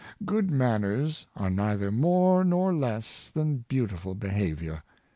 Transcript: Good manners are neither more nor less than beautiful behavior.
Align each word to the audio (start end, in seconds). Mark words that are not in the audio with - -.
Good 0.25 0.49
manners 0.49 1.27
are 1.35 1.51
neither 1.51 1.91
more 1.91 2.43
nor 2.43 2.73
less 2.73 3.29
than 3.35 3.65
beautiful 3.67 4.15
behavior. 4.15 4.81